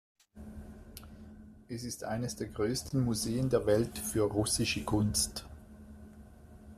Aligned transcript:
Es 1.67 1.83
ist 1.83 2.05
eines 2.05 2.35
der 2.35 2.47
größten 2.47 2.99
Museen 3.05 3.49
der 3.51 3.67
Welt 3.67 3.99
für 3.99 4.23
russische 4.25 4.83
Kunst. 4.83 5.45